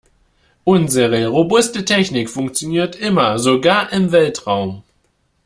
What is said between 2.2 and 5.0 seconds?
funktioniert immer, sogar im Weltraum.